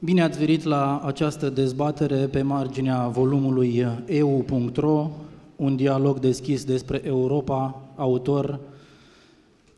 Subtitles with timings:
[0.00, 5.10] Bine ați venit la această dezbatere pe marginea volumului EU.ro,
[5.56, 8.60] un dialog deschis despre Europa, autor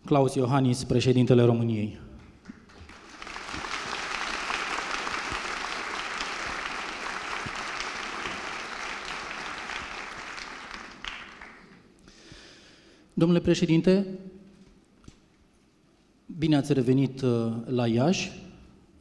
[0.05, 1.99] Claus Iohannis, președintele României.
[13.15, 14.07] Domnule președinte,
[16.39, 18.50] bine ați revenit uh, la Iași.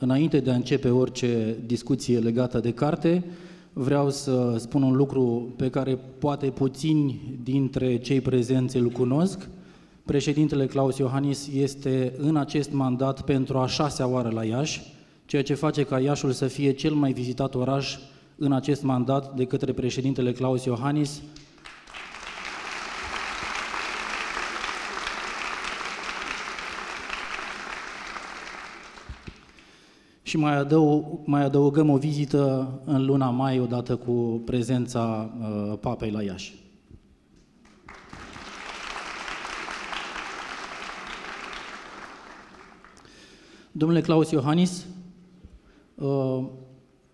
[0.01, 3.23] Înainte de a începe orice discuție legată de carte,
[3.73, 9.49] vreau să spun un lucru pe care poate puțini dintre cei prezenți îl cunosc.
[10.05, 14.81] Președintele Claus Iohannis este în acest mandat pentru a șasea oară la Iași,
[15.25, 17.97] ceea ce face ca Iașul să fie cel mai vizitat oraș
[18.37, 21.21] în acest mandat de către președintele Claus Iohannis,
[30.29, 36.11] și mai, adăug, mai adăugăm o vizită în luna mai, odată cu prezența uh, papei
[36.11, 36.55] la Iași.
[43.71, 44.85] Domnule Claus Iohannis,
[45.95, 46.45] uh,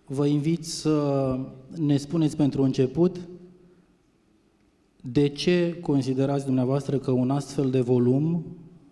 [0.06, 1.38] vă invit să
[1.76, 3.16] ne spuneți pentru început
[5.02, 8.44] de ce considerați dumneavoastră că un astfel de volum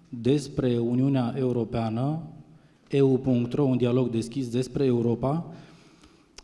[0.08, 2.22] despre Uniunea Europeană
[2.90, 5.54] eu.ro, un dialog deschis despre Europa,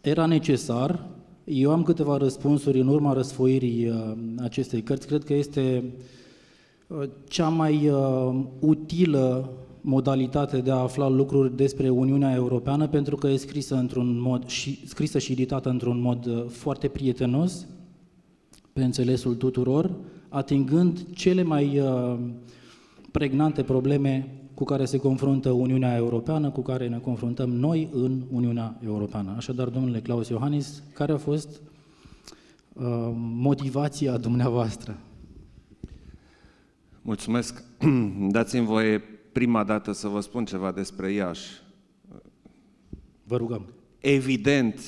[0.01, 1.07] era necesar.
[1.45, 5.07] Eu am câteva răspunsuri în urma răsfoirii uh, acestei cărți.
[5.07, 5.85] Cred că este
[6.87, 13.29] uh, cea mai uh, utilă modalitate de a afla lucruri despre Uniunea Europeană pentru că
[13.29, 17.67] e scrisă într-un mod și scrisă și editată într-un mod foarte prietenos
[18.73, 19.91] pe înțelesul tuturor,
[20.29, 21.83] atingând cele mai
[23.11, 28.79] pregnante probleme cu care se confruntă Uniunea Europeană, cu care ne confruntăm noi în Uniunea
[28.85, 29.35] Europeană.
[29.37, 31.49] Așadar, domnule Claus Iohannis, care a fost
[32.73, 32.85] uh,
[33.17, 34.99] motivația dumneavoastră?
[37.03, 37.63] Mulțumesc.
[38.37, 38.99] Dați-mi voie
[39.33, 41.49] prima dată să vă spun ceva despre Iași.
[43.25, 43.67] Vă rugăm.
[43.99, 44.81] Evident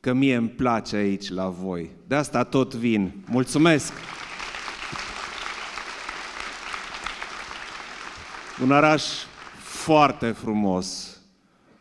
[0.00, 1.90] că mie îmi place aici la voi.
[2.06, 3.12] De asta tot vin.
[3.30, 3.92] Mulțumesc!
[8.62, 9.04] Un oraș
[9.58, 11.18] foarte frumos,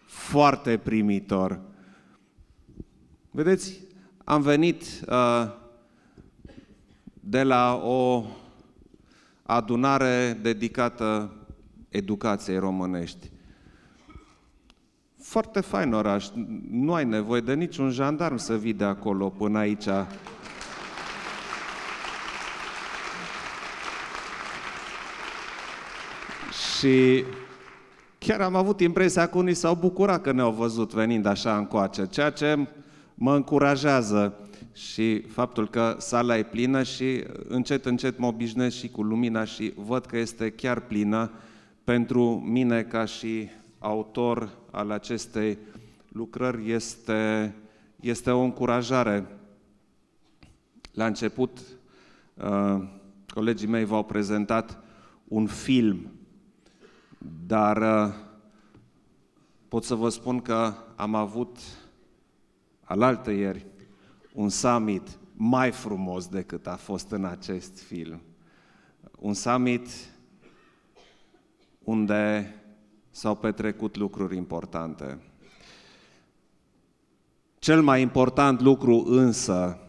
[0.06, 1.60] foarte primitor.
[3.32, 3.80] Vedeți,
[4.24, 5.48] am venit uh,
[7.14, 8.24] de la o
[9.44, 11.34] adunare dedicată
[11.90, 13.32] educației românești.
[15.22, 16.28] Foarte fain oraș,
[16.70, 19.88] nu ai nevoie de niciun jandarm să vii de acolo până aici.
[26.78, 27.24] Și
[28.18, 32.30] chiar am avut impresia că unii s-au bucurat că ne-au văzut venind așa încoace, ceea
[32.30, 32.68] ce
[33.14, 39.04] mă încurajează și faptul că sala e plină și încet, încet mă obișnuiesc și cu
[39.04, 41.32] lumina și văd că este chiar plină
[41.84, 43.50] pentru mine ca și
[43.80, 45.58] autor al acestei
[46.08, 47.54] lucrări este,
[48.00, 49.26] este o încurajare.
[50.94, 51.60] La început,
[52.34, 52.84] uh,
[53.34, 54.84] colegii mei v-au prezentat
[55.28, 56.12] un film
[57.48, 58.14] dar uh,
[59.68, 61.58] pot să vă spun că am avut
[62.84, 63.66] alaltă ieri
[64.34, 68.22] un summit mai frumos decât a fost în acest film.
[69.20, 69.90] Un summit
[71.84, 72.54] unde
[73.10, 75.20] s-au petrecut lucruri importante.
[77.60, 79.80] Cel mai important lucru însă,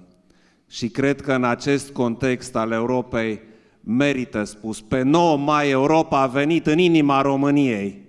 [0.69, 3.41] și cred că în acest context al Europei
[3.91, 4.81] merită spus.
[4.81, 8.06] Pe 9 mai Europa a venit în inima României.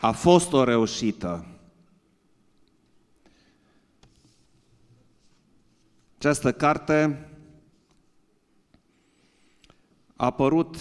[0.00, 1.46] A fost o reușită.
[6.18, 7.28] Această carte
[10.16, 10.76] a apărut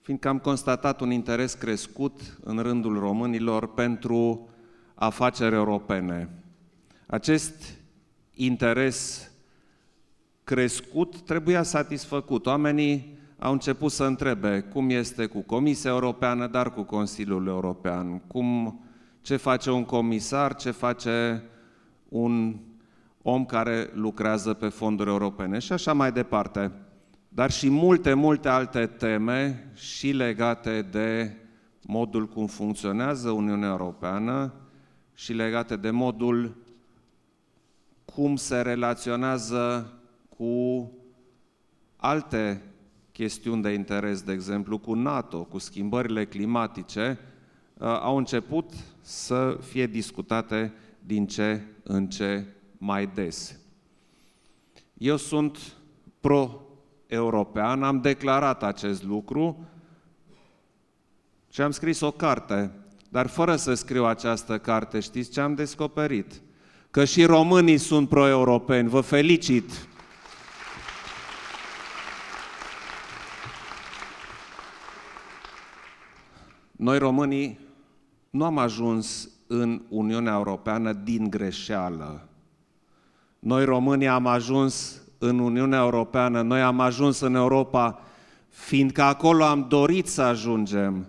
[0.00, 4.48] fiindcă am constatat un interes crescut în rândul românilor pentru
[4.94, 6.43] afaceri europene.
[7.06, 7.78] Acest
[8.34, 9.30] interes
[10.44, 12.46] crescut trebuia satisfăcut.
[12.46, 18.80] Oamenii au început să întrebe cum este cu Comisia Europeană, dar cu Consiliul European, cum,
[19.20, 21.42] ce face un comisar, ce face
[22.08, 22.56] un
[23.22, 26.72] om care lucrează pe fonduri europene și așa mai departe.
[27.28, 31.36] Dar și multe, multe alte teme și legate de
[31.82, 34.52] modul cum funcționează Uniunea Europeană
[35.14, 36.63] și legate de modul
[38.14, 39.92] cum se relaționează
[40.28, 40.90] cu
[41.96, 42.62] alte
[43.12, 47.18] chestiuni de interes, de exemplu cu NATO, cu schimbările climatice,
[47.74, 52.44] uh, au început să fie discutate din ce în ce
[52.78, 53.58] mai des.
[54.98, 55.58] Eu sunt
[56.20, 59.68] pro-european, am declarat acest lucru
[61.50, 62.70] și am scris o carte,
[63.08, 66.42] dar fără să scriu această carte, știți ce am descoperit?
[66.94, 68.88] Că și românii sunt pro-europeni.
[68.88, 69.86] Vă felicit!
[76.72, 77.58] Noi românii
[78.30, 82.28] nu am ajuns în Uniunea Europeană din greșeală.
[83.38, 88.00] Noi românii am ajuns în Uniunea Europeană, noi am ajuns în Europa
[88.48, 91.06] fiindcă acolo am dorit să ajungem.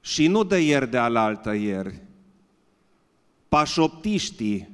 [0.00, 2.08] Și nu de ieri de alaltă ieri.
[3.50, 4.68] Pașoptiștii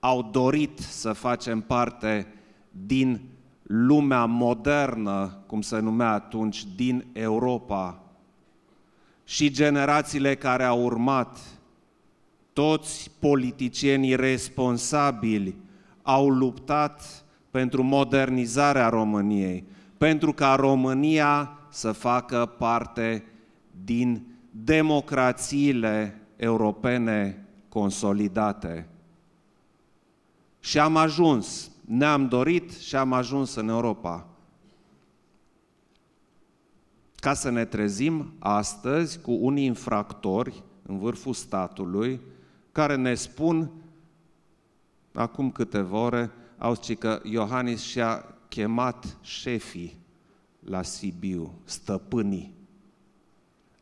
[0.00, 2.26] au dorit să facem parte
[2.70, 3.20] din
[3.62, 8.02] lumea modernă, cum se numea atunci, din Europa.
[9.24, 11.38] Și generațiile care au urmat,
[12.52, 15.54] toți politicienii responsabili
[16.02, 19.64] au luptat pentru modernizarea României,
[19.98, 23.24] pentru ca România să facă parte
[23.84, 28.88] din democrațiile europene consolidate.
[30.60, 34.26] Și am ajuns, ne-am dorit și am ajuns în Europa.
[37.16, 42.20] Ca să ne trezim astăzi cu unii infractori în vârful statului
[42.72, 43.70] care ne spun
[45.12, 49.98] acum câteva ore, au zis că Iohannis și-a chemat șefii
[50.64, 52.54] la Sibiu, stăpânii.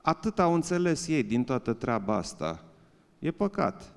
[0.02, 2.64] Atât au înțeles ei din toată treaba asta.
[3.18, 3.92] E păcat.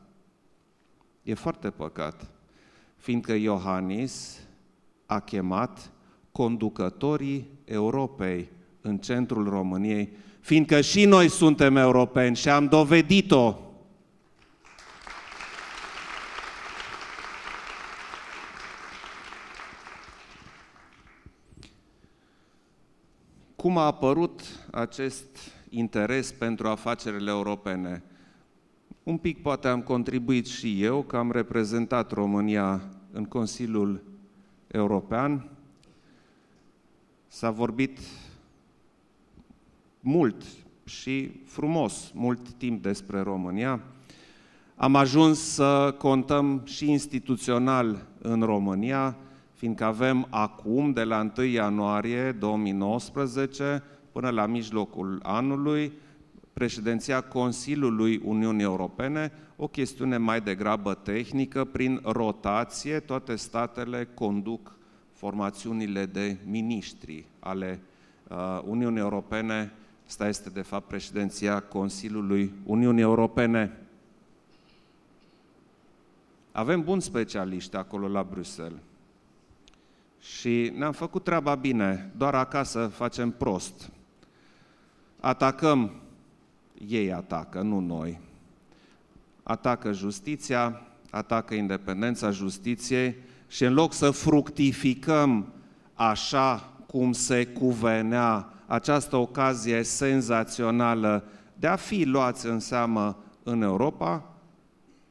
[1.23, 2.31] E foarte păcat.
[2.97, 4.39] Fiindcă Iohannis
[5.05, 5.91] a chemat
[6.31, 8.49] conducătorii Europei
[8.81, 13.55] în centrul României, fiindcă și noi suntem europeni și am dovedit-o
[23.61, 24.41] Cum a apărut
[24.71, 25.37] acest
[25.69, 28.03] interes pentru afacerile europene?
[29.03, 32.81] Un pic poate am contribuit și eu, că am reprezentat România
[33.11, 34.03] în Consiliul
[34.67, 35.49] European.
[37.27, 37.99] S-a vorbit
[39.99, 40.43] mult
[40.83, 43.81] și frumos, mult timp despre România.
[44.75, 49.17] Am ajuns să contăm și instituțional în România,
[49.53, 55.91] fiindcă avem acum, de la 1 ianuarie 2019 până la mijlocul anului,
[56.61, 64.75] președinția Consiliului Uniunii Europene, o chestiune mai degrabă tehnică, prin rotație, toate statele conduc
[65.13, 67.79] formațiunile de miniștri ale
[68.27, 69.73] uh, Uniunii Europene,
[70.07, 73.77] asta este de fapt președinția Consiliului Uniunii Europene.
[76.51, 78.81] Avem buni specialiști acolo la Bruxelles.
[80.19, 83.89] Și ne-am făcut treaba bine, doar acasă facem prost.
[85.19, 85.91] Atacăm,
[86.87, 88.19] ei atacă, nu noi.
[89.43, 93.15] Atacă justiția, atacă independența justiției
[93.47, 95.53] și în loc să fructificăm
[95.93, 101.23] așa cum se cuvenea această ocazie senzațională
[101.55, 104.33] de a fi luați în seamă în Europa,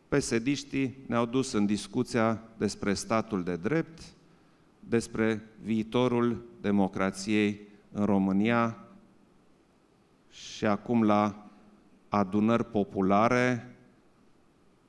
[0.09, 4.03] pesediștii ne-au dus în discuția despre statul de drept,
[4.81, 7.61] despre viitorul democrației
[7.93, 8.77] în România
[10.31, 11.50] și acum la
[12.11, 13.75] adunări populare,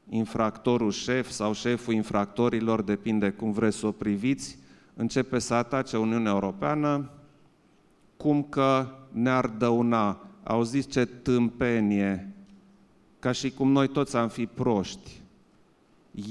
[0.10, 4.58] infractorul șef sau șeful infractorilor, depinde cum vreți să o priviți,
[4.94, 7.10] începe să atace Uniunea Europeană,
[8.18, 10.20] cum că ne-ar dăuna.
[10.44, 12.34] Au zis ce tâmpenie,
[13.20, 15.22] ca și cum noi toți am fi proști.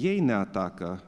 [0.00, 1.02] Ei ne atacă,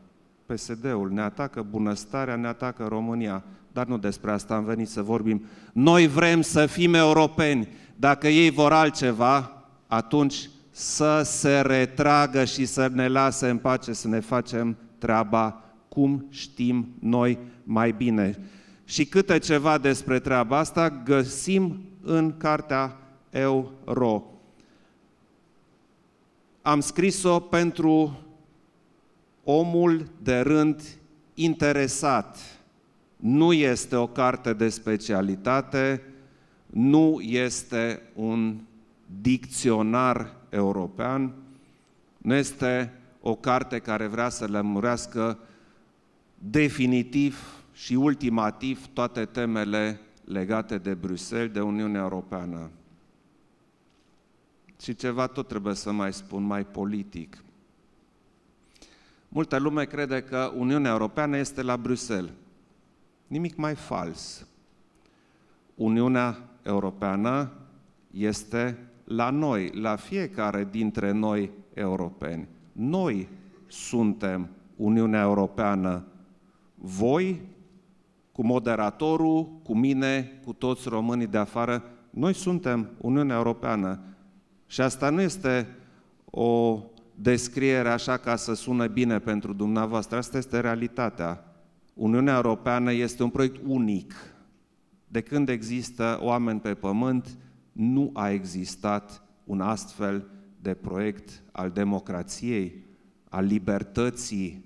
[0.47, 3.45] PSD-ul, ne atacă bunăstarea, ne atacă România.
[3.73, 5.45] Dar nu despre asta am venit să vorbim.
[5.73, 7.69] Noi vrem să fim europeni.
[7.97, 9.62] Dacă ei vor altceva,
[9.93, 16.27] atunci să se retragă și să ne lase în pace să ne facem treaba cum
[16.31, 18.39] știm noi mai bine.
[18.85, 22.97] Și câte ceva despre treaba asta găsim în cartea
[23.31, 24.25] Euro.
[26.63, 28.21] Am scris-o pentru
[29.45, 30.83] omul de rând
[31.35, 32.39] interesat.
[33.17, 36.03] Nu este o carte de specialitate,
[36.67, 38.61] nu este un
[39.21, 41.35] dicționar european,
[42.19, 45.39] nu este o carte care vrea să lămurească
[46.39, 52.71] definitiv și ultimativ toate temele legate de Bruxelles, de Uniunea Europeană.
[54.81, 57.43] Și ceva tot trebuie să mai spun, mai politic.
[59.29, 62.33] Multă lume crede că Uniunea Europeană este la Bruxelles.
[63.27, 64.47] Nimic mai fals.
[65.75, 67.53] Uniunea Europeană
[68.11, 72.49] este la noi, la fiecare dintre noi europeni.
[72.73, 73.29] Noi
[73.67, 76.05] suntem Uniunea Europeană.
[76.75, 77.41] Voi,
[78.33, 84.01] cu moderatorul, cu mine, cu toți românii de afară, noi suntem Uniunea Europeană.
[84.67, 85.77] Și asta nu este
[86.31, 86.83] o
[87.15, 91.45] descriere așa ca să sună bine pentru dumneavoastră, asta este realitatea.
[91.95, 94.15] Uniunea Europeană este un proiect unic.
[95.09, 97.39] De când există oameni pe pământ,
[97.73, 100.27] nu a existat un astfel
[100.61, 102.85] de proiect al democrației,
[103.29, 104.65] al libertății,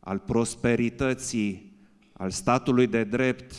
[0.00, 1.72] al prosperității,
[2.12, 3.54] al statului de drept,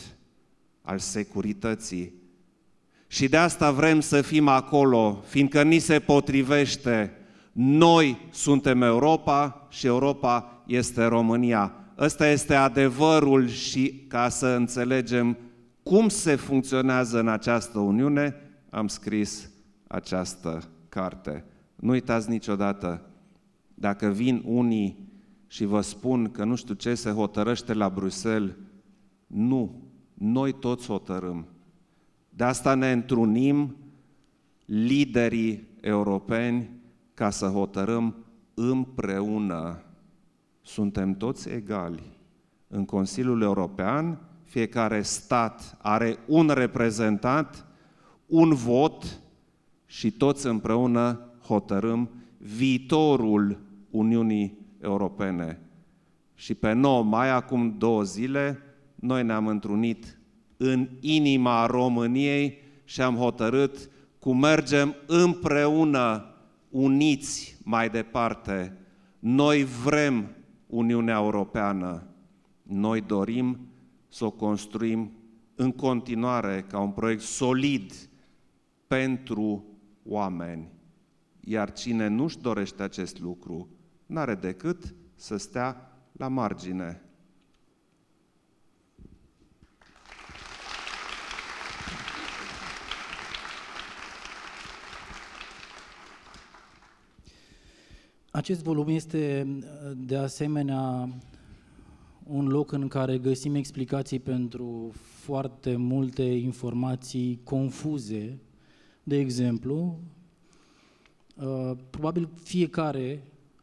[0.82, 2.12] al securității.
[3.06, 7.12] Și de asta vrem să fim acolo, fiindcă ni se potrivește.
[7.52, 11.72] Noi suntem Europa și Europa este România.
[11.98, 15.36] Ăsta este adevărul și ca să înțelegem
[15.82, 18.34] cum se funcționează în această Uniune,
[18.70, 19.50] am scris
[19.86, 21.44] această carte.
[21.76, 23.10] Nu uitați niciodată,
[23.74, 25.08] dacă vin unii
[25.46, 28.54] și vă spun că nu știu ce se hotărăște la Bruxelles,
[29.26, 29.82] nu,
[30.14, 31.46] noi toți hotărâm.
[32.30, 33.76] De asta ne întrunim
[34.64, 36.70] liderii europeni
[37.14, 38.14] ca să hotărâm
[38.54, 39.82] împreună.
[40.62, 42.02] Suntem toți egali.
[42.68, 47.66] În Consiliul European, fiecare stat are un reprezentant,
[48.28, 49.20] un vot
[49.86, 53.58] și toți împreună hotărâm viitorul
[53.90, 55.60] Uniunii Europene.
[56.34, 58.58] Și pe 9 mai, acum două zile,
[58.94, 60.18] noi ne-am întrunit
[60.56, 66.34] în inima României și am hotărât cum mergem împreună,
[66.70, 68.76] uniți mai departe.
[69.18, 70.28] Noi vrem
[70.66, 72.02] Uniunea Europeană.
[72.62, 73.58] Noi dorim
[74.08, 75.12] să o construim
[75.54, 77.92] în continuare ca un proiect solid
[78.88, 79.64] pentru
[80.04, 80.68] oameni.
[81.40, 83.68] Iar cine nu-și dorește acest lucru,
[84.06, 87.02] n-are decât să stea la margine.
[98.30, 99.46] Acest volum este
[99.96, 101.08] de asemenea
[102.22, 108.38] un loc în care găsim explicații pentru foarte multe informații confuze.
[109.08, 109.98] De exemplu,
[111.36, 113.22] uh, probabil fiecare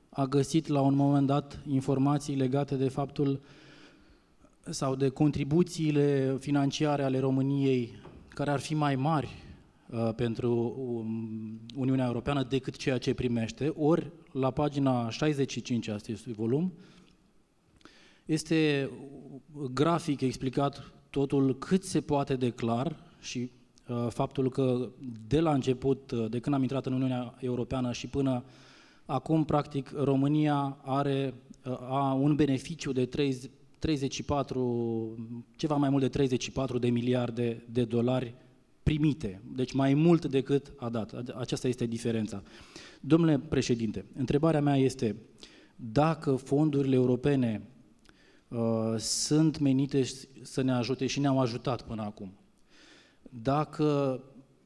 [0.10, 3.42] a găsit la un moment dat informații legate de faptul
[4.70, 7.92] sau de contribuțiile financiare ale României
[8.28, 9.30] care ar fi mai mari
[9.90, 16.34] uh, pentru um, Uniunea Europeană decât ceea ce primește, ori la pagina 65 a acestui
[16.34, 16.74] volum
[18.26, 18.90] este
[19.74, 23.64] grafic explicat totul cât se poate de clar și uh,
[24.10, 24.90] faptul că
[25.28, 28.44] de la început, uh, de când am intrat în Uniunea Europeană și până
[29.06, 31.34] Acum, practic, România are
[31.90, 33.50] a un beneficiu de 30,
[33.80, 35.18] 34,
[35.56, 38.36] ceva mai mult de 34 de miliarde de dolari
[38.84, 41.14] primite, deci mai mult decât a dat.
[41.38, 42.44] Aceasta este diferența.
[43.00, 45.16] Domnule președinte, întrebarea mea este
[45.76, 47.62] dacă fondurile europene
[48.48, 48.60] uh,
[48.98, 50.04] sunt menite
[50.42, 52.32] să ne ajute și ne-au ajutat până acum,
[53.42, 54.20] dacă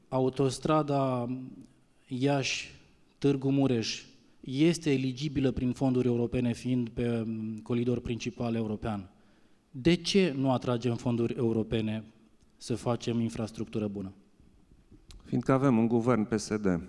[0.08, 1.28] autostrada
[2.06, 4.02] Iași-Târgu Mureș
[4.40, 9.10] este eligibilă prin fonduri europene fiind pe mm, colidor principal european.
[9.70, 12.04] De ce nu atragem fonduri europene
[12.56, 14.12] să facem infrastructură bună?
[15.24, 16.80] Fiindcă avem un guvern PSD.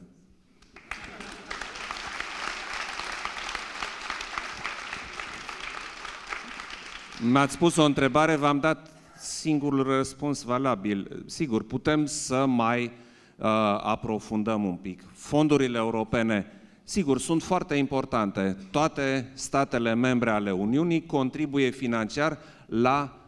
[7.22, 11.24] Mi-ați pus o întrebare, v-am dat singurul răspuns valabil.
[11.26, 13.46] Sigur, putem să mai uh,
[13.82, 15.04] aprofundăm un pic.
[15.14, 16.46] Fondurile europene
[16.84, 18.58] Sigur, sunt foarte importante.
[18.72, 23.20] Toate statele membre ale Uniunii contribuie financiar la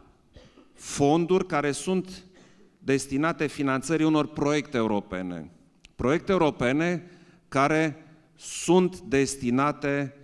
[0.74, 2.24] fonduri care sunt
[2.78, 5.50] destinate finanțării unor proiecte europene.
[5.96, 7.10] Proiecte europene
[7.48, 8.04] care
[8.36, 10.14] sunt destinate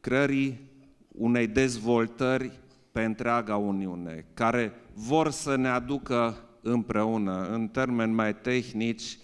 [0.00, 0.60] creării
[1.08, 2.60] unei dezvoltări
[2.92, 9.18] pe întreaga Uniune, care vor să ne aducă împreună, în termeni mai tehnici,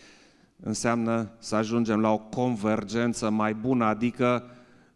[0.61, 4.51] înseamnă să ajungem la o convergență mai bună, adică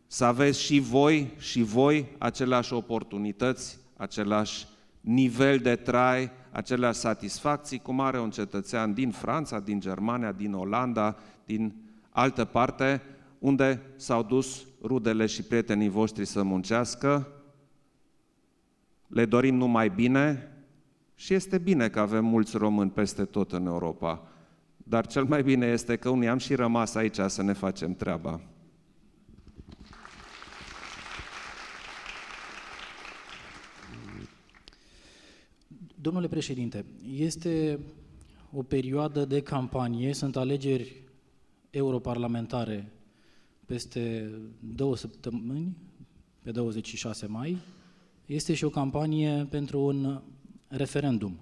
[0.07, 4.67] să aveți și voi și voi aceleași oportunități, același
[5.01, 11.17] nivel de trai, aceleași satisfacții cum are un cetățean din Franța, din Germania, din Olanda,
[11.45, 11.75] din
[12.11, 13.03] altă parte,
[13.39, 17.29] unde s-au dus rudele și prietenii voștri să muncească,
[19.07, 20.52] le dorim numai bine
[21.23, 24.29] și este bine că avem mulți români peste tot în Europa.
[24.77, 28.41] Dar cel mai bine este că unii am și rămas aici să ne facem treaba.
[35.95, 37.79] Domnule președinte, este
[38.53, 41.03] o perioadă de campanie, sunt alegeri
[41.71, 42.93] europarlamentare
[43.67, 45.77] peste două săptămâni,
[46.43, 47.59] pe 26 mai,
[48.27, 50.23] este și o campanie pentru un
[50.73, 51.39] referendum.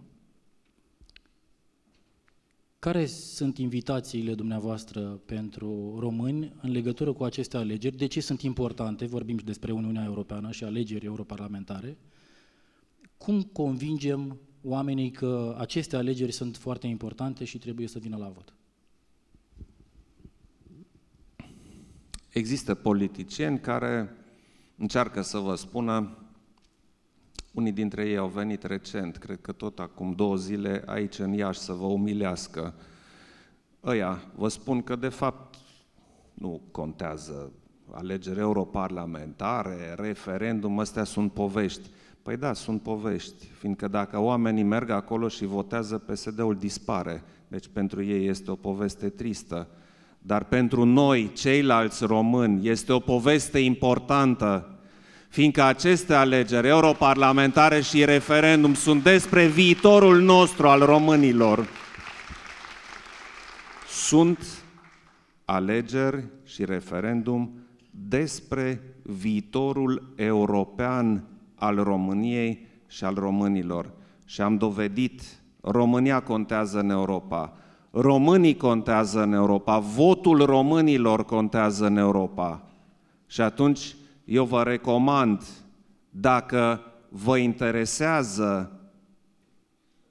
[2.78, 7.96] Care sunt invitațiile dumneavoastră pentru români în legătură cu aceste alegeri?
[7.96, 9.06] De ce sunt importante?
[9.06, 11.96] Vorbim și despre Uniunea Europeană și alegeri europarlamentare.
[13.16, 18.54] Cum convingem oamenii că aceste alegeri sunt foarte importante și trebuie să vină la vot?
[22.28, 24.16] Există politicieni care
[24.76, 26.19] încearcă să vă spună,
[27.50, 31.58] unii dintre ei au venit recent, cred că tot acum două zile, aici în Iași
[31.58, 32.74] să vă umilească.
[33.84, 35.54] Ăia vă spun că de fapt
[36.34, 37.52] nu contează
[37.92, 41.88] alegeri europarlamentare, referendum, astea sunt povești.
[42.22, 47.22] Păi da, sunt povești, fiindcă dacă oamenii merg acolo și votează, PSD-ul dispare.
[47.48, 49.68] Deci pentru ei este o poveste tristă.
[50.18, 54.79] Dar pentru noi, ceilalți români, este o poveste importantă,
[55.30, 61.68] fiindcă aceste alegeri europarlamentare și referendum sunt despre viitorul nostru al românilor.
[63.88, 64.38] Sunt
[65.44, 67.50] alegeri și referendum
[67.90, 73.90] despre viitorul european al României și al românilor.
[74.24, 75.22] Și am dovedit,
[75.60, 77.52] România contează în Europa,
[77.90, 82.62] românii contează în Europa, votul românilor contează în Europa.
[83.26, 83.94] Și atunci
[84.30, 85.42] eu vă recomand,
[86.10, 88.80] dacă vă interesează,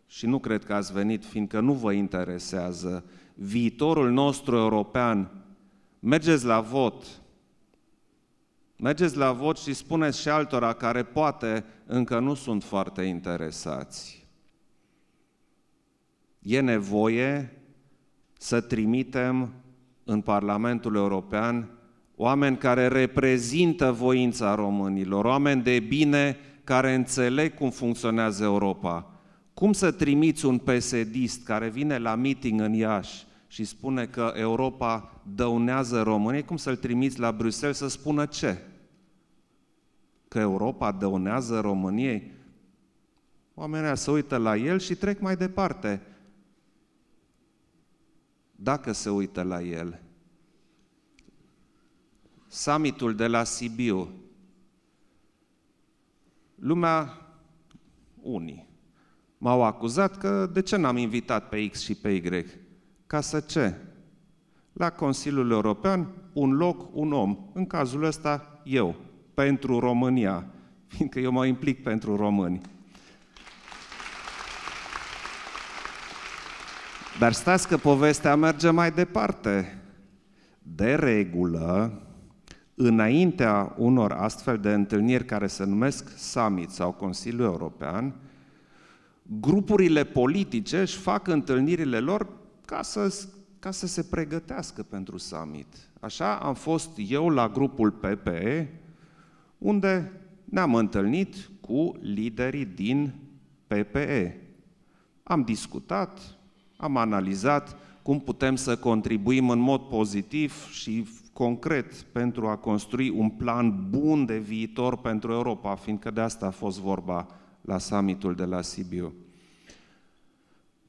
[0.07, 3.03] și nu cred că ați venit fiindcă nu vă interesează,
[3.33, 5.31] viitorul nostru european,
[5.99, 7.05] mergeți la vot,
[8.77, 14.27] Mergeți la vot și spuneți și altora care poate încă nu sunt foarte interesați.
[16.39, 17.61] E nevoie
[18.37, 19.53] să trimitem
[20.03, 21.78] în Parlamentul European
[22.21, 29.11] oameni care reprezintă voința românilor, oameni de bine care înțeleg cum funcționează Europa.
[29.53, 35.21] Cum să trimiți un psd care vine la meeting în Iași și spune că Europa
[35.35, 38.57] dăunează României, cum să-l trimiți la Bruxelles să spună ce?
[40.27, 42.31] Că Europa dăunează României?
[43.53, 46.01] Oamenii se uită la el și trec mai departe.
[48.55, 49.99] Dacă se uită la el.
[52.51, 54.09] Summitul de la Sibiu.
[56.55, 57.17] Lumea,
[58.21, 58.67] unii,
[59.37, 62.45] m-au acuzat că de ce n-am invitat pe X și pe Y?
[63.07, 63.75] Ca să ce?
[64.73, 67.37] La Consiliul European, un loc, un om.
[67.53, 68.95] În cazul ăsta, eu,
[69.33, 70.45] pentru România,
[70.87, 72.61] fiindcă eu mă implic pentru români.
[77.19, 79.81] Dar stați că povestea merge mai departe.
[80.61, 82.01] De regulă,
[82.81, 88.15] înaintea unor astfel de întâlniri care se numesc summit sau Consiliul European,
[89.39, 92.27] grupurile politice își fac întâlnirile lor
[92.65, 93.25] ca să,
[93.59, 95.67] ca să se pregătească pentru summit.
[95.99, 98.79] Așa am fost eu la grupul PPE,
[99.57, 100.11] unde
[100.45, 103.13] ne-am întâlnit cu liderii din
[103.67, 104.41] PPE.
[105.23, 106.19] Am discutat,
[106.77, 111.07] am analizat cum putem să contribuim în mod pozitiv și
[111.39, 116.49] concret pentru a construi un plan bun de viitor pentru Europa, fiindcă de asta a
[116.49, 117.27] fost vorba
[117.61, 119.13] la summitul de la Sibiu.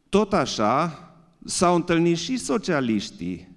[0.09, 1.05] Tot așa,
[1.45, 3.49] s-au întâlnit și socialiștii.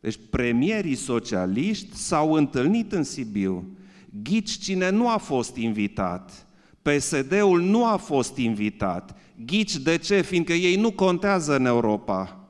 [0.00, 3.76] Deci premierii socialiști s-au întâlnit în Sibiu.
[4.22, 6.46] Ghici cine nu a fost invitat.
[6.82, 9.16] PSD-ul nu a fost invitat.
[9.46, 10.20] Ghici de ce?
[10.20, 12.43] Fiindcă ei nu contează în Europa.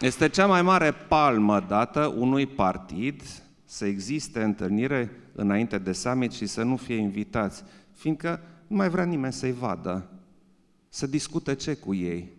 [0.00, 3.22] Este cea mai mare palmă dată unui partid
[3.64, 9.04] să existe întâlnire înainte de summit și să nu fie invitați, fiindcă nu mai vrea
[9.04, 10.10] nimeni să-i vadă,
[10.88, 12.32] să discute ce cu ei.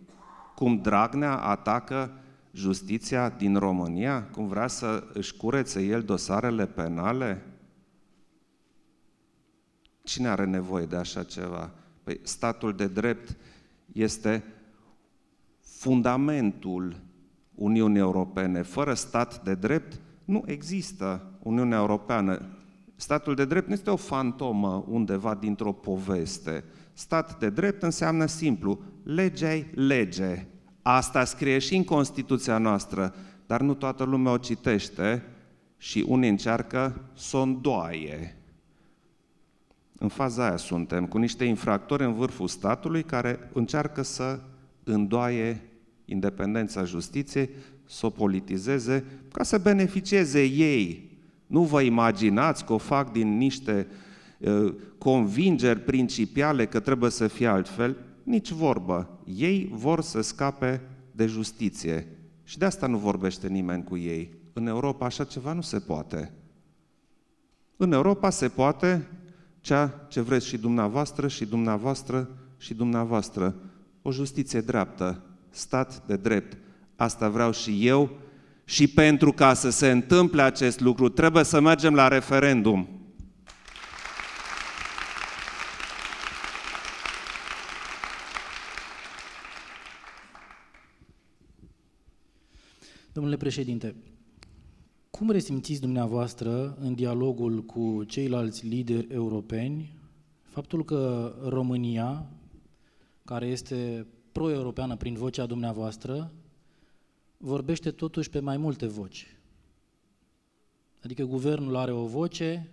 [0.56, 2.12] Cum Dragnea atacă
[2.54, 4.24] justiția din România?
[4.24, 7.46] Cum vrea să își curețe el dosarele penale?
[10.04, 11.72] Cine are nevoie de așa ceva?
[12.04, 13.38] Păi statul de drept
[13.92, 14.44] este
[15.62, 17.05] fundamentul
[17.56, 18.62] Uniunii Europene.
[18.62, 22.42] Fără stat de drept nu există Uniunea Europeană.
[22.96, 26.64] Statul de drept nu este o fantomă undeva dintr-o poveste.
[26.94, 30.46] Stat de drept înseamnă simplu, legea lege.
[30.82, 33.16] Asta scrie și în Constituția noastră,
[33.46, 35.24] dar nu toată lumea o citește
[35.78, 38.38] și unii încearcă să o îndoaie.
[39.98, 44.40] În faza aia suntem, cu niște infractori în vârful statului care încearcă să
[44.84, 45.62] îndoaie
[46.06, 47.50] independența justiției,
[47.86, 51.18] să o politizeze, ca să beneficieze ei.
[51.48, 53.88] Nu vă imaginați că o fac din niște
[54.40, 57.98] uh, convingeri principiale că trebuie să fie altfel?
[58.24, 59.20] Nici vorbă.
[59.36, 62.08] Ei vor să scape de justiție.
[62.44, 64.34] Și de asta nu vorbește nimeni cu ei.
[64.54, 66.32] În Europa așa ceva nu se poate.
[67.78, 69.08] În Europa se poate
[69.62, 73.56] ceea ce vreți și dumneavoastră, și dumneavoastră, și dumneavoastră.
[74.02, 75.25] O justiție dreaptă,
[75.56, 76.58] stat de drept.
[76.96, 78.18] Asta vreau și eu
[78.64, 82.90] și pentru ca să se întâmple acest lucru trebuie să mergem la referendum.
[93.12, 93.96] Domnule președinte,
[95.10, 99.96] cum resimțiți dumneavoastră în dialogul cu ceilalți lideri europeni
[100.56, 102.26] faptul că România,
[103.24, 106.32] care este pro-europeană prin vocea dumneavoastră,
[107.38, 109.28] vorbește totuși pe mai multe voci?
[111.04, 112.70] Adică guvernul are o voce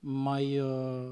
[0.00, 1.10] mai, uh,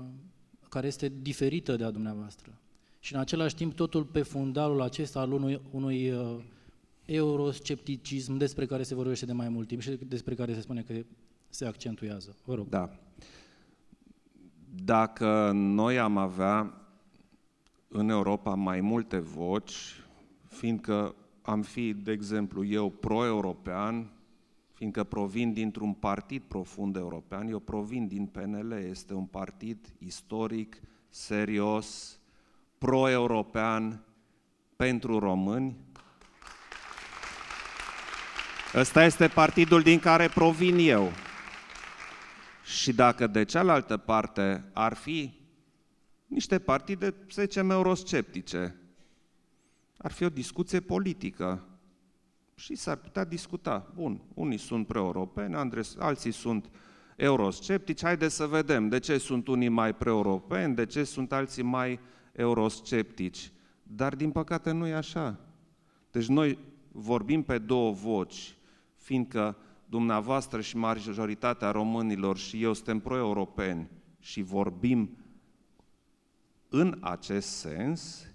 [0.68, 2.58] care este diferită de a dumneavoastră.
[3.00, 6.36] Și în același timp totul pe fundalul acesta al unui, unui uh,
[7.04, 10.94] euroscepticism despre care se vorbește de mai mult timp și despre care se spune că
[11.48, 12.36] se accentuează.
[12.44, 12.68] Vă rog.
[12.68, 12.98] Da.
[14.84, 16.85] Dacă noi am avea
[17.88, 19.74] în Europa mai multe voci,
[20.48, 24.10] fiindcă am fi, de exemplu, eu pro-european,
[24.72, 32.18] fiindcă provin dintr-un partid profund european, eu provin din PNL, este un partid istoric, serios,
[32.78, 34.04] pro-european,
[34.76, 35.76] pentru români,
[38.76, 41.12] Ăsta este partidul din care provin eu.
[42.64, 45.32] Și dacă de cealaltă parte ar fi
[46.26, 48.80] niște partide, să zicem, eurosceptice,
[49.96, 51.64] ar fi o discuție politică
[52.54, 53.92] și s-ar putea discuta.
[53.94, 55.54] Bun, unii sunt pre-europeni,
[55.98, 56.70] alții sunt
[57.16, 62.00] eurosceptici, haideți să vedem de ce sunt unii mai pre-europeni, de ce sunt alții mai
[62.32, 63.52] eurosceptici.
[63.82, 65.40] Dar din păcate nu e așa.
[66.10, 66.58] Deci noi
[66.92, 68.56] vorbim pe două voci
[68.96, 69.56] fiindcă
[69.88, 75.16] dumneavoastră și majoritatea românilor și eu suntem pro-europeni și vorbim
[76.68, 78.26] în acest sens,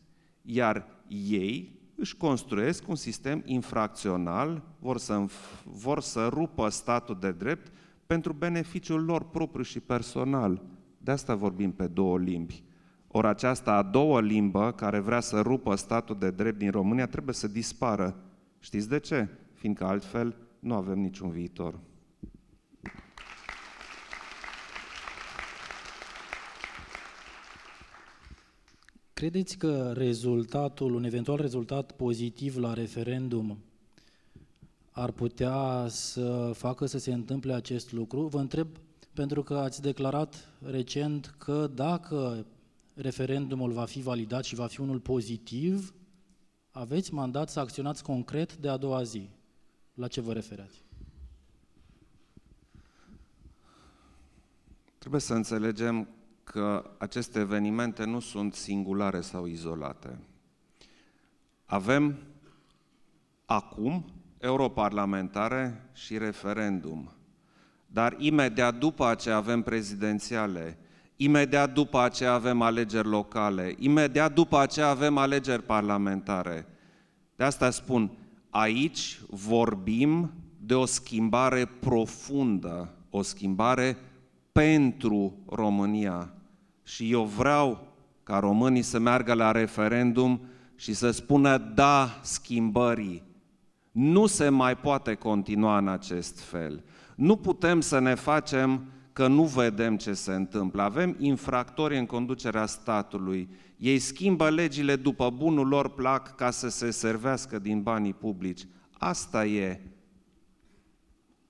[0.42, 5.26] iar ei își construiesc un sistem infracțional, vor să,
[5.64, 7.72] vor să rupă statul de drept
[8.06, 10.62] pentru beneficiul lor propriu și personal.
[10.98, 12.64] De asta vorbim pe două limbi.
[13.08, 17.36] Ori aceasta a doua limbă, care vrea să rupă statul de drept din România, trebuie
[17.36, 18.16] să dispară.
[18.60, 19.28] Știți de ce?
[19.54, 21.80] Fiindcă altfel nu avem niciun viitor.
[29.22, 33.58] Credeți că rezultatul, un eventual rezultat pozitiv la referendum
[34.92, 38.28] ar putea să facă să se întâmple acest lucru?
[38.28, 38.68] Vă întreb
[39.14, 42.46] pentru că ați declarat recent că dacă
[42.94, 45.94] referendumul va fi validat și va fi unul pozitiv,
[46.72, 49.30] aveți mandat să acționați concret de a doua zi.
[49.94, 50.84] La ce vă referați?
[54.98, 56.08] Trebuie să înțelegem
[56.52, 60.20] că aceste evenimente nu sunt singulare sau izolate.
[61.66, 62.18] Avem
[63.46, 64.06] acum
[64.38, 67.12] europarlamentare și referendum.
[67.88, 70.78] Dar imediat după aceea avem prezidențiale,
[71.16, 76.68] imediat după aceea avem alegeri locale, imediat după aceea avem alegeri parlamentare.
[77.36, 78.12] De asta spun,
[78.50, 83.98] aici vorbim de o schimbare profundă, o schimbare
[84.52, 86.34] pentru România.
[86.92, 87.88] Și eu vreau
[88.24, 90.42] ca românii să meargă la referendum
[90.76, 93.24] și să spună da schimbării.
[93.92, 96.84] Nu se mai poate continua în acest fel.
[97.16, 100.82] Nu putem să ne facem că nu vedem ce se întâmplă.
[100.82, 103.50] Avem infractori în conducerea statului.
[103.78, 108.68] Ei schimbă legile după bunul lor plac ca să se servească din banii publici.
[108.92, 109.82] Asta e.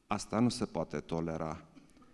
[0.07, 1.61] Asta nu se poate tolera.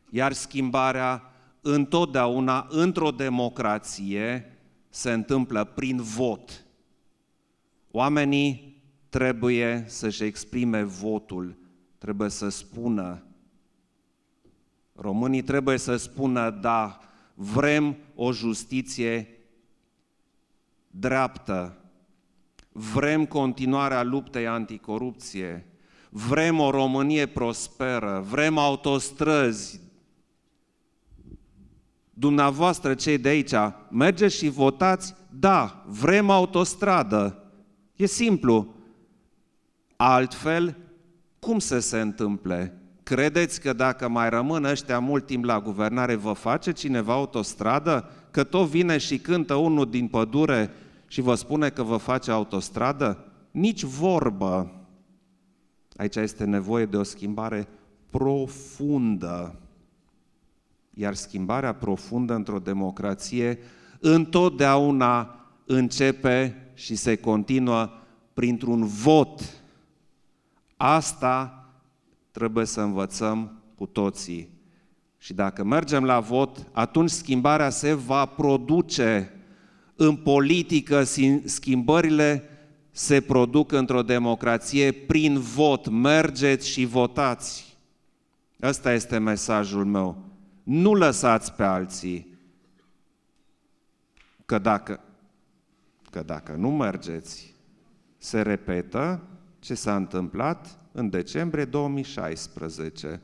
[0.10, 4.58] Iar schimbarea întotdeauna într-o democrație
[4.90, 6.66] se întâmplă prin vot.
[7.92, 11.58] Oamenii trebuie să-și exprime votul,
[11.98, 13.24] trebuie să spună.
[14.96, 17.00] Românii trebuie să spună, da,
[17.34, 19.30] vrem o justiție
[20.88, 21.78] dreaptă,
[22.72, 25.68] vrem continuarea luptei anticorupție,
[26.10, 29.80] vrem o Românie prosperă, vrem autostrăzi.
[32.20, 33.54] Dumneavoastră, cei de aici,
[33.90, 37.44] mergeți și votați, da, vrem autostradă.
[37.96, 38.76] E simplu.
[39.96, 40.78] Altfel,
[41.40, 42.82] cum să se întâmple?
[43.04, 48.10] Credeți că dacă mai rămân ăștia mult timp la guvernare, vă face cineva autostradă?
[48.32, 50.72] Că tot vine și cântă unul din pădure
[51.08, 53.26] și vă spune că vă face autostradă?
[53.52, 54.72] Nici vorbă.
[55.98, 57.68] Aici este nevoie de o schimbare
[58.10, 59.56] profundă.
[61.00, 63.60] Iar schimbarea profundă într-o democrație
[64.00, 67.90] întotdeauna începe și se continuă
[68.34, 69.42] printr-un vot.
[70.78, 71.66] Asta
[72.32, 74.50] trebuie să învățăm cu toții.
[75.18, 79.32] Și dacă mergem la vot, atunci schimbarea se va produce.
[79.96, 81.04] În politică,
[81.44, 82.44] schimbările
[82.92, 85.90] se produc într-o democrație prin vot.
[85.90, 87.78] Mergeți și votați.
[88.62, 90.26] Ăsta este mesajul meu.
[90.68, 92.38] Nu lăsați pe alții
[94.46, 95.00] că dacă,
[96.10, 97.56] că dacă nu mergeți,
[98.18, 99.22] se repetă
[99.60, 103.22] ce s-a întâmplat în decembrie 2016.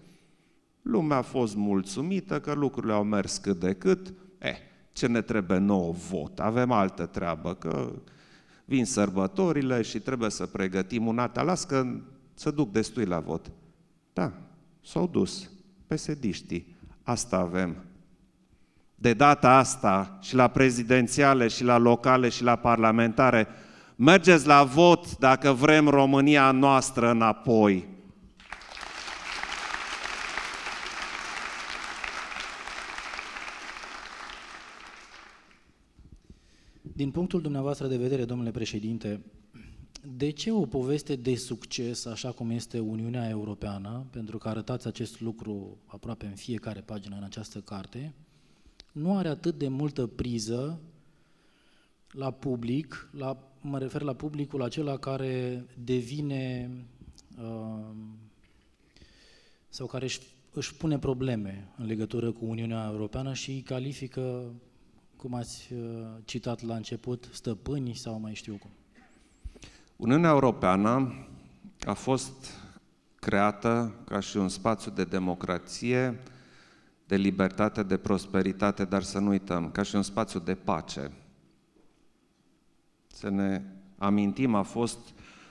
[0.81, 4.13] Lumea a fost mulțumită că lucrurile au mers cât de cât.
[4.37, 4.57] Eh,
[4.91, 6.39] ce ne trebuie nou vot?
[6.39, 7.91] Avem altă treabă, că
[8.65, 11.35] vin sărbătorile și trebuie să pregătim un alt.
[11.35, 12.01] Las că
[12.33, 13.51] să duc destui la vot.
[14.13, 14.33] Da,
[14.81, 15.49] s-au dus
[15.87, 16.72] pesediștii.
[17.03, 17.75] Asta avem.
[18.95, 23.47] De data asta și la prezidențiale și la locale și la parlamentare
[23.95, 27.87] Mergeți la vot dacă vrem România noastră înapoi.
[36.81, 39.19] Din punctul dumneavoastră de vedere, domnule președinte,
[40.05, 45.21] de ce o poveste de succes, așa cum este Uniunea Europeană, pentru că arătați acest
[45.21, 48.13] lucru aproape în fiecare pagină în această carte,
[48.91, 50.79] nu are atât de multă priză
[52.11, 56.71] la public, la mă refer la publicul acela care devine
[57.41, 57.95] uh,
[59.69, 60.19] sau care își,
[60.51, 64.53] își pune probleme în legătură cu Uniunea Europeană și îi califică,
[65.15, 65.79] cum ați uh,
[66.25, 68.69] citat la început, stăpâni sau mai știu cum.
[70.03, 71.13] Uniunea Europeană
[71.85, 72.51] a fost
[73.15, 76.19] creată ca și un spațiu de democrație,
[77.05, 81.11] de libertate, de prosperitate, dar să nu uităm, ca și un spațiu de pace.
[83.07, 83.61] Să ne
[83.97, 84.99] amintim, a fost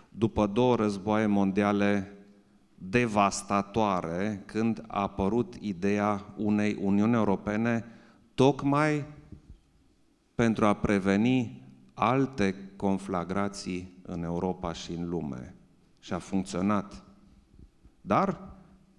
[0.08, 2.12] după două războaie mondiale
[2.74, 7.84] devastatoare, când a apărut ideea unei Uniuni Europene
[8.34, 9.04] tocmai
[10.34, 11.62] pentru a preveni
[11.94, 15.54] alte conflagrații în Europa și în lume.
[16.00, 17.02] Și a funcționat.
[18.00, 18.40] Dar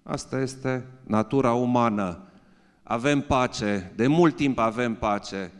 [0.02, 2.28] asta este natura umană.
[2.82, 5.52] Avem pace, de mult timp avem pace,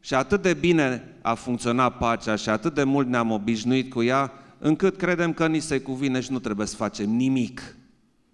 [0.00, 4.32] și atât de bine a funcționat pacea și atât de mult ne-am obișnuit cu ea,
[4.58, 7.76] încât credem că ni se cuvine și nu trebuie să facem nimic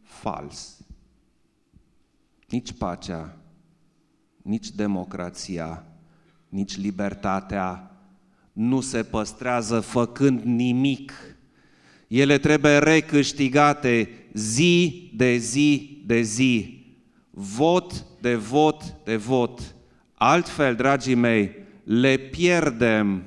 [0.03, 0.81] fals.
[2.49, 3.37] Nici pacea,
[4.43, 5.85] nici democrația,
[6.49, 7.98] nici libertatea
[8.59, 11.13] nu se păstrează făcând nimic.
[12.09, 16.85] Ele trebuie recâștigate zi de zi de zi,
[17.31, 19.75] vot de vot de vot.
[20.15, 23.25] Altfel, dragii mei, le pierdem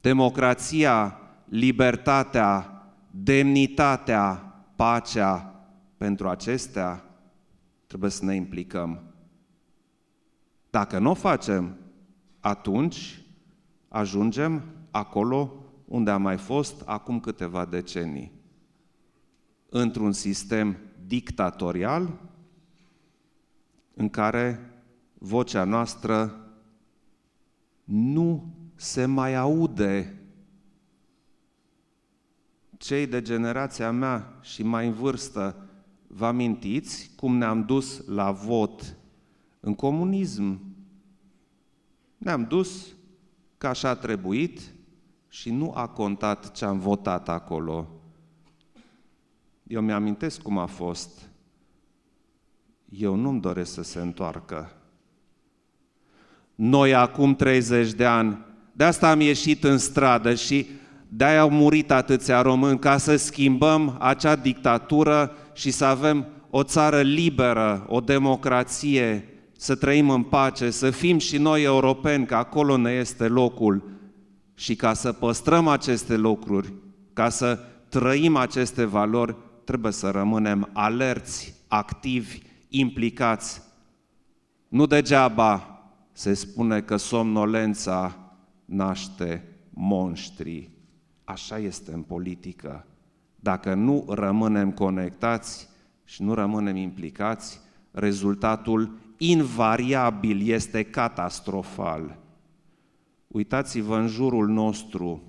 [0.00, 5.54] democrația, libertatea, demnitatea, pacea.
[5.96, 7.04] Pentru acestea
[7.86, 9.00] trebuie să ne implicăm.
[10.70, 11.76] Dacă nu o facem,
[12.40, 13.21] atunci
[13.92, 15.52] ajungem acolo
[15.84, 18.32] unde am mai fost acum câteva decenii.
[19.68, 20.76] Într-un sistem
[21.06, 22.20] dictatorial
[23.94, 24.72] în care
[25.18, 26.46] vocea noastră
[27.84, 30.16] nu se mai aude.
[32.76, 35.68] Cei de generația mea și mai în vârstă,
[36.06, 38.96] vă amintiți cum ne-am dus la vot
[39.60, 40.60] în comunism?
[42.18, 42.86] Ne-am dus
[43.62, 44.60] ca așa a trebuit
[45.28, 47.88] și nu a contat ce am votat acolo.
[49.62, 51.30] eu mi-amintesc cum a fost.
[52.88, 54.72] Eu nu-mi doresc să se întoarcă.
[56.54, 58.38] Noi acum 30 de ani,
[58.72, 60.66] de asta am ieșit în stradă și
[61.08, 67.00] de-aia au murit atâția români, ca să schimbăm acea dictatură și să avem o țară
[67.00, 69.31] liberă, o democrație,
[69.62, 73.90] să trăim în pace, să fim și noi europeni, că acolo ne este locul.
[74.54, 76.72] Și ca să păstrăm aceste lucruri,
[77.12, 83.62] ca să trăim aceste valori, trebuie să rămânem alerți, activi, implicați.
[84.68, 88.16] Nu degeaba se spune că somnolența
[88.64, 90.70] naște monștri.
[91.24, 92.86] Așa este în politică.
[93.36, 95.68] Dacă nu rămânem conectați
[96.04, 102.18] și nu rămânem implicați, rezultatul invariabil este catastrofal.
[103.28, 105.22] Uitați-vă în jurul nostru,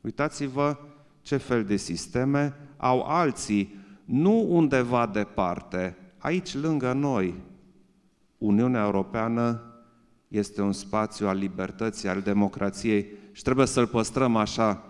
[0.00, 0.76] uitați-vă
[1.22, 7.34] ce fel de sisteme au alții, nu undeva departe, aici lângă noi.
[8.38, 9.62] Uniunea Europeană
[10.28, 14.82] este un spațiu al libertății, al democrației și trebuie să-l păstrăm așa.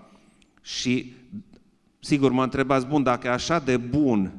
[0.61, 1.13] Și,
[2.01, 4.33] sigur, mă întrebați, bun, dacă e așa de bun,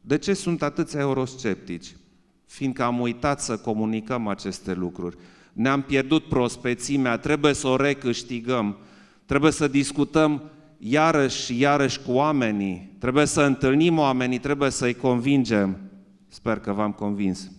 [0.00, 1.96] de ce sunt atâția eurosceptici?
[2.52, 5.16] Fiindcă am uitat să comunicăm aceste lucruri.
[5.52, 8.76] Ne-am pierdut prospețimea, trebuie să o recâștigăm.
[9.26, 10.42] Trebuie să discutăm
[10.78, 12.96] iarăși și iarăși cu oamenii.
[12.98, 15.78] Trebuie să întâlnim oamenii, trebuie să-i convingem.
[16.28, 17.50] Sper că v-am convins.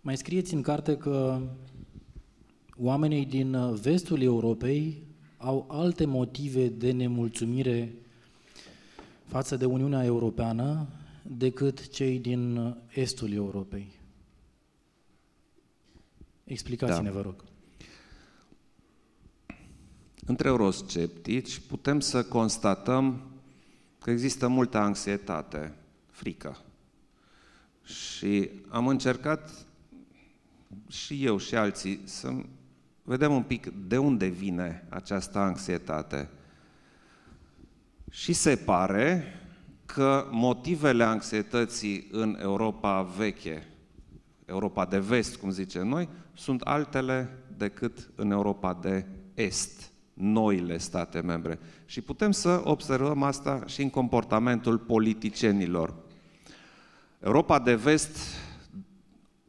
[0.00, 1.40] Mai scrieți în carte că
[2.76, 5.10] oamenii din vestul Europei
[5.42, 7.94] au alte motive de nemulțumire
[9.24, 10.86] față de Uniunea Europeană
[11.22, 13.92] decât cei din estul Europei.
[16.44, 17.14] Explicați-ne, da.
[17.14, 17.44] vă rog.
[20.26, 23.22] Între eurosceptici putem să constatăm
[23.98, 25.74] că există multă anxietate,
[26.10, 26.58] frică.
[27.84, 29.66] Și am încercat
[30.88, 32.32] și eu și alții să
[33.02, 36.28] vedem un pic de unde vine această anxietate.
[38.10, 39.24] Și se pare
[39.86, 43.66] că motivele anxietății în Europa veche,
[44.44, 51.20] Europa de vest, cum zicem noi, sunt altele decât în Europa de est, noile state
[51.20, 51.58] membre.
[51.84, 55.94] Și putem să observăm asta și în comportamentul politicienilor.
[57.20, 58.18] Europa de vest,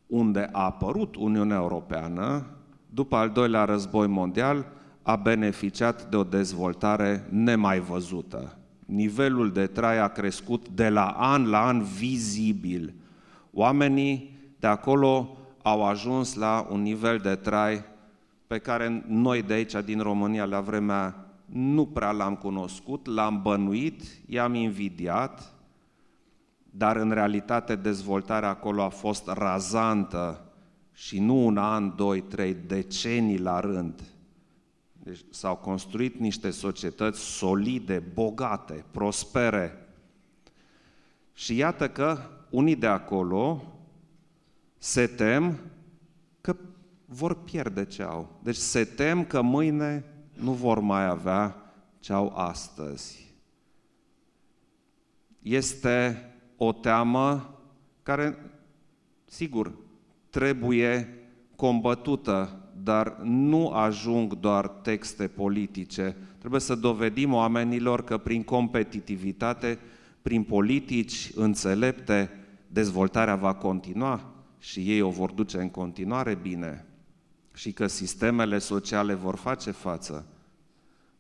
[0.08, 2.46] unde a apărut Uniunea Europeană,
[2.94, 4.66] după al doilea război mondial,
[5.02, 8.58] a beneficiat de o dezvoltare nemai văzută.
[8.86, 12.94] Nivelul de trai a crescut de la an la an vizibil.
[13.52, 17.84] Oamenii de acolo au ajuns la un nivel de trai
[18.48, 24.04] pe care noi de aici, din România, la vremea nu prea l-am cunoscut, l-am bănuit,
[24.26, 25.54] i-am invidiat,
[26.64, 30.43] dar în realitate dezvoltarea acolo a fost razantă
[31.04, 34.04] și nu un an, doi, trei, decenii la rând.
[34.94, 39.88] Deci s-au construit niște societăți solide, bogate, prospere.
[41.34, 42.18] Și iată că
[42.50, 43.64] unii de acolo
[44.78, 45.60] se tem
[46.42, 46.56] că
[47.06, 48.40] vor pierde ce au.
[48.44, 53.36] Deci se tem că mâine nu vor mai avea ce au astăzi.
[55.42, 56.26] Este
[56.58, 57.60] o teamă
[58.04, 58.38] care,
[59.26, 59.83] sigur,
[60.34, 61.18] trebuie
[61.56, 66.16] combătută, dar nu ajung doar texte politice.
[66.38, 69.80] Trebuie să dovedim oamenilor că prin competitivitate,
[70.22, 72.30] prin politici înțelepte,
[72.68, 76.86] dezvoltarea va continua și ei o vor duce în continuare bine
[77.54, 80.26] și că sistemele sociale vor face față.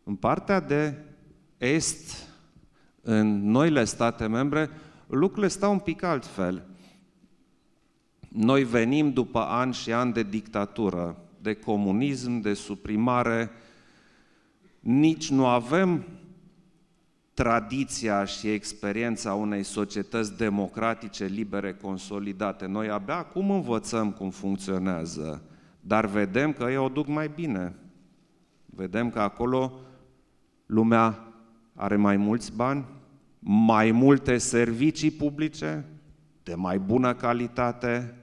[0.03, 0.97] În partea de
[1.57, 2.27] est,
[3.01, 4.69] în noile state membre,
[5.07, 6.67] lucrurile stau un pic altfel.
[8.33, 13.51] Noi venim după ani și ani de dictatură, de comunism, de suprimare,
[14.79, 16.05] nici nu avem
[17.33, 22.65] tradiția și experiența unei societăți democratice, libere, consolidate.
[22.65, 25.41] Noi abia acum învățăm cum funcționează,
[25.81, 27.75] dar vedem că ei o duc mai bine.
[28.65, 29.79] Vedem că acolo
[30.65, 31.33] lumea
[31.75, 32.85] are mai mulți bani,
[33.39, 35.85] mai multe servicii publice,
[36.43, 38.17] de mai bună calitate,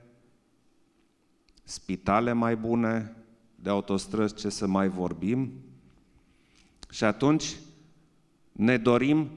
[1.71, 3.15] spitale mai bune,
[3.55, 5.53] de autostrăzi ce să mai vorbim.
[6.91, 7.55] Și atunci
[8.53, 9.31] ne dorim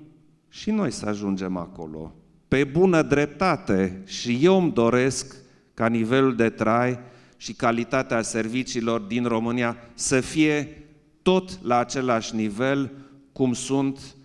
[0.49, 2.13] și noi să ajungem acolo.
[2.47, 5.35] Pe bună dreptate și eu îmi doresc
[5.73, 6.99] ca nivelul de trai
[7.37, 10.83] și calitatea serviciilor din România să fie
[11.21, 12.91] tot la același nivel
[13.31, 14.15] cum sunt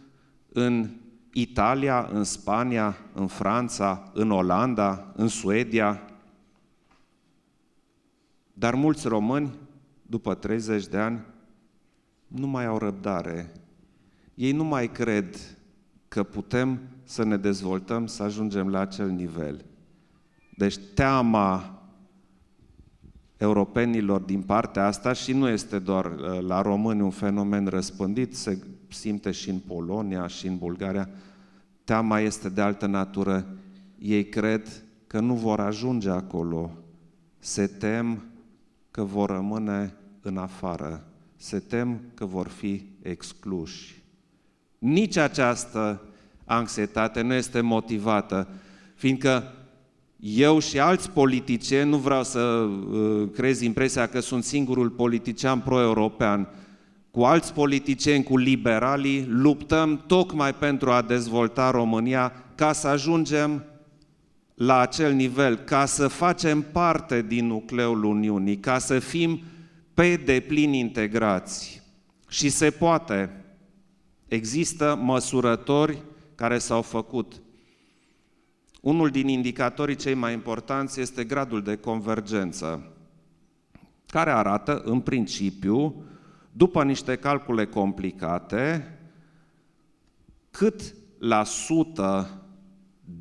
[0.52, 0.90] în
[1.32, 6.02] Italia, în Spania, în Franța, în Olanda, în Suedia.
[8.59, 9.54] Dar mulți români,
[10.02, 11.20] după 30 de ani,
[12.26, 13.52] nu mai au răbdare.
[14.34, 15.36] Ei nu mai cred
[16.09, 19.64] că putem să ne dezvoltăm, să ajungem la acel nivel.
[20.56, 21.78] Deci teama
[23.36, 28.59] europenilor din partea asta și nu este doar uh, la români un fenomen răspândit, se
[28.88, 31.09] simte și în Polonia și în Bulgaria.
[31.84, 33.46] Teama este de altă natură.
[33.98, 36.70] Ei cred că nu vor ajunge acolo.
[37.38, 38.22] Se tem
[38.99, 41.05] că vor rămâne în afară.
[41.36, 44.03] Se tem că vor fi excluși.
[44.78, 46.03] Nici această
[46.44, 48.49] anxietate nu este motivată,
[48.94, 49.53] fiindcă
[50.20, 56.49] eu și alți politicieni, nu vreau să uh, crezi impresia că sunt singurul politician pro-european,
[57.11, 63.64] cu alți politicieni, cu liberalii, luptăm tocmai pentru a dezvolta România ca să ajungem
[64.59, 69.40] la acel nivel, ca să facem parte din nucleul Uniunii, ca să fim
[69.94, 71.82] pe deplin integrați.
[72.28, 73.44] Și se poate.
[74.28, 76.02] Există măsurători
[76.34, 77.42] care s-au făcut.
[78.80, 82.92] Unul din indicatorii cei mai importanți este gradul de convergență,
[84.06, 86.02] care arată, în principiu,
[86.52, 88.92] după niște calcule complicate,
[90.50, 92.42] cât la sută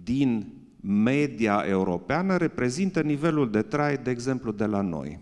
[0.03, 0.56] din
[0.87, 5.19] media europeană reprezintă nivelul de trai, de exemplu, de la noi.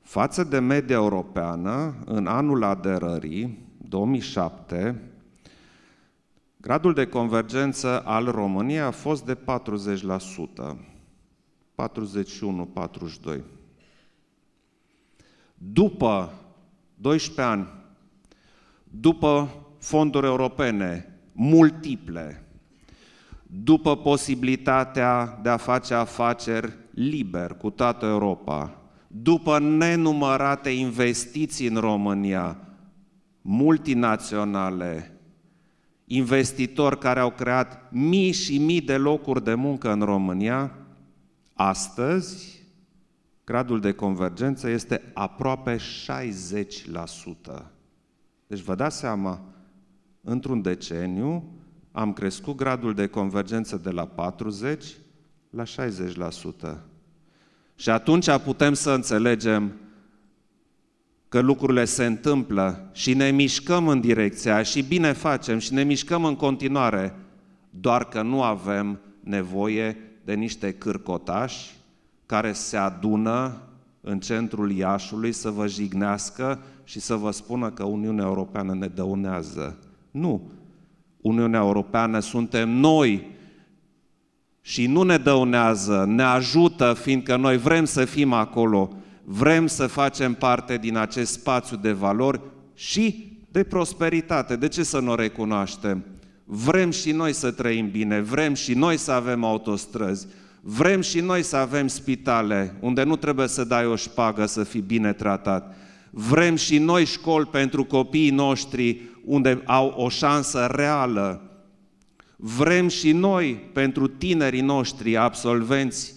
[0.00, 3.58] Față de media europeană, în anul aderării,
[3.88, 5.00] 2007,
[6.66, 9.38] Gradul de convergență al României a fost de 40%,
[13.36, 13.40] 41-42%.
[15.54, 16.32] După
[16.94, 17.68] 12 ani,
[18.84, 22.45] după fonduri europene multiple,
[23.62, 32.58] după posibilitatea de a face afaceri liber cu toată Europa, după nenumărate investiții în România,
[33.42, 35.20] multinaționale,
[36.04, 40.72] investitori care au creat mii și mii de locuri de muncă în România,
[41.52, 42.62] astăzi
[43.44, 45.80] gradul de convergență este aproape 60%.
[48.46, 49.40] Deci vă dați seama,
[50.20, 51.55] într-un deceniu
[51.96, 54.84] am crescut gradul de convergență de la 40
[55.50, 56.76] la 60%.
[57.76, 59.72] Și atunci putem să înțelegem
[61.28, 66.24] că lucrurile se întâmplă și ne mișcăm în direcția și bine facem și ne mișcăm
[66.24, 67.14] în continuare,
[67.70, 71.74] doar că nu avem nevoie de niște cârcotași
[72.26, 73.60] care se adună
[74.00, 79.78] în centrul Iașului să vă jignească și să vă spună că Uniunea Europeană ne dăunează.
[80.10, 80.50] Nu.
[81.26, 83.26] Uniunea Europeană suntem noi
[84.60, 88.90] și nu ne dăunează, ne ajută, fiindcă noi vrem să fim acolo
[89.28, 92.40] vrem să facem parte din acest spațiu de valori
[92.74, 94.56] și de prosperitate.
[94.56, 96.04] De ce să nu o recunoaștem?
[96.44, 100.26] Vrem și noi să trăim bine, vrem și noi să avem autostrăzi,
[100.60, 104.80] vrem și noi să avem spitale unde nu trebuie să dai o șpagă să fii
[104.80, 105.76] bine tratat.
[106.10, 111.50] Vrem și noi școli pentru copiii noștri unde au o șansă reală.
[112.36, 116.14] Vrem și noi pentru tinerii noștri absolvenți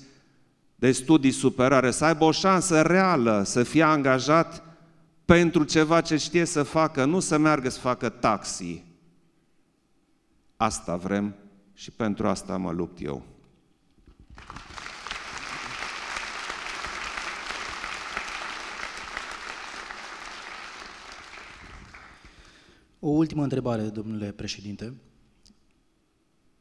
[0.76, 4.64] de studii superioare, să aibă o șansă reală să fie angajat
[5.26, 8.84] pentru ceva ce știe să facă, nu să meargă să facă taxi.
[10.57, 11.36] Asta vrem
[11.74, 13.24] și pentru asta mă lupt eu.
[23.00, 24.93] O ultimă întrebare, domnule președinte.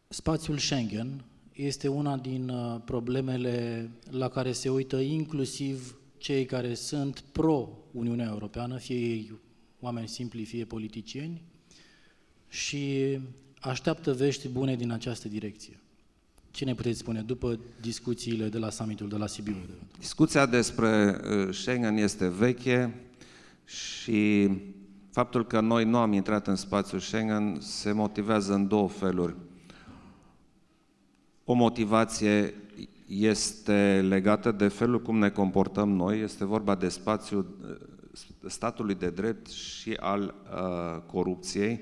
[0.08, 7.24] Spațiul Schengen este una din uh, problemele la care se uită inclusiv cei care sunt
[7.32, 9.32] pro-Uniunea Europeană, fie ei
[9.80, 11.42] oameni simpli, fie politicieni,
[12.48, 13.18] și
[13.60, 15.80] așteaptă vești bune din această direcție.
[16.50, 19.56] Ce ne puteți spune după discuțiile de la summitul de la Sibiu?
[19.98, 22.94] Discuția despre uh, Schengen este veche
[23.64, 24.50] și
[25.18, 29.36] faptul că noi nu am intrat în spațiul Schengen se motivează în două feluri.
[31.44, 32.54] O motivație
[33.06, 37.46] este legată de felul cum ne comportăm noi, este vorba de spațiul
[38.46, 41.80] statului de drept și al uh, corupției.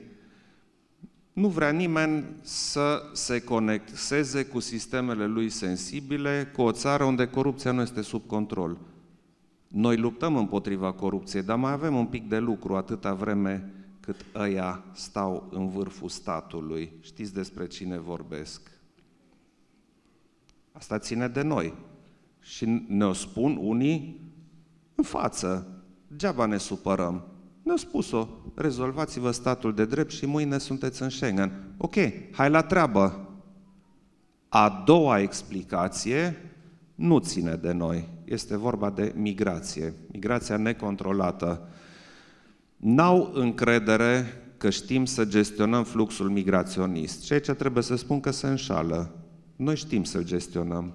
[1.32, 7.72] nu vrea nimeni să se conecteze cu sistemele lui sensibile, cu o țară unde corupția
[7.72, 8.78] nu este sub control.
[9.69, 14.85] Noi luptăm împotriva corupției, dar mai avem un pic de lucru atâta vreme cât ăia
[14.93, 16.93] stau în vârful statului.
[17.01, 18.71] Știți despre cine vorbesc?
[20.73, 21.75] Asta ține de noi.
[22.41, 24.21] Și ne-o spun unii
[24.95, 25.67] în față.
[26.17, 27.25] Geaba ne supărăm.
[27.62, 31.75] Ne-au spus-o, rezolvați-vă statul de drept și mâine sunteți în Schengen.
[31.77, 31.95] Ok,
[32.33, 33.29] hai la treabă.
[34.49, 36.37] A doua explicație
[36.95, 38.09] nu ține de noi.
[38.27, 41.68] Este vorba de migrație, migrația necontrolată.
[42.77, 47.22] N-au încredere că știm să gestionăm fluxul migraționist.
[47.22, 49.14] Și aici trebuie să spun că se înșală.
[49.57, 50.95] Noi știm să-l gestionăm.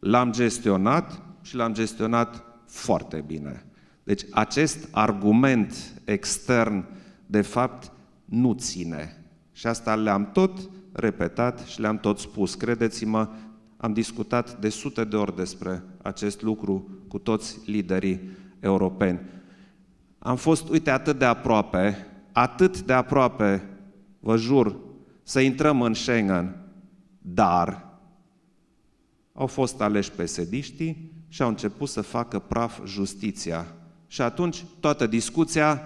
[0.00, 3.66] L-am gestionat și l-am gestionat foarte bine.
[4.04, 5.74] Deci acest argument
[6.04, 6.84] extern,
[7.26, 7.92] de fapt,
[8.24, 9.24] nu ține.
[9.52, 12.54] Și asta le-am tot repetat și le-am tot spus.
[12.54, 13.28] Credeți-mă,
[13.80, 18.20] am discutat de sute de ori despre acest lucru cu toți liderii
[18.60, 19.20] europeni.
[20.18, 23.68] Am fost, uite, atât de aproape, atât de aproape,
[24.20, 24.76] vă jur,
[25.22, 26.56] să intrăm în Schengen,
[27.18, 27.88] dar
[29.32, 33.66] au fost aleși pesediștii și au început să facă praf justiția.
[34.06, 35.80] Și atunci toată discuția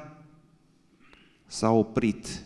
[1.46, 2.42] s-a oprit.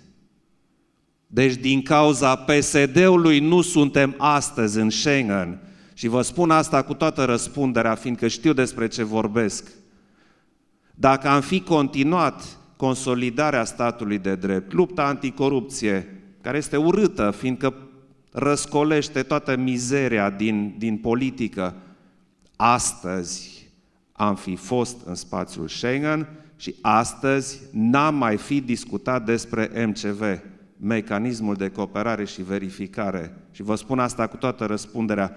[1.26, 5.58] Deci din cauza PSD-ului nu suntem astăzi în Schengen.
[5.94, 9.70] Și vă spun asta cu toată răspunderea, fiindcă știu despre ce vorbesc.
[10.94, 17.74] Dacă am fi continuat consolidarea statului de drept, lupta anticorupție, care este urâtă, fiindcă
[18.32, 21.74] răscolește toată mizeria din, din politică,
[22.56, 23.68] astăzi
[24.12, 30.22] am fi fost în spațiul Schengen și astăzi n-am mai fi discutat despre MCV,
[30.80, 33.36] mecanismul de cooperare și verificare.
[33.50, 35.36] Și vă spun asta cu toată răspunderea,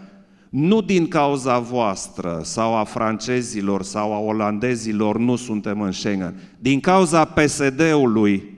[0.49, 6.79] nu din cauza voastră sau a francezilor sau a olandezilor nu suntem în Schengen, din
[6.79, 8.57] cauza PSD-ului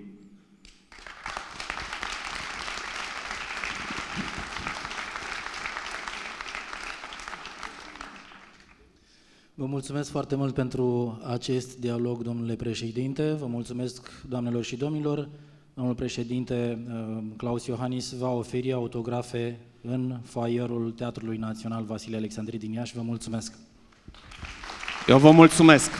[9.61, 13.31] Vă mulțumesc foarte mult pentru acest dialog, domnule președinte.
[13.31, 15.29] Vă mulțumesc, doamnelor și domnilor.
[15.73, 22.71] Domnul președinte uh, Claus Iohannis va oferi autografe în foaierul Teatrului Național Vasile Alexandri din
[22.71, 22.95] Iași.
[22.95, 23.53] Vă mulțumesc!
[25.07, 25.91] Eu vă mulțumesc!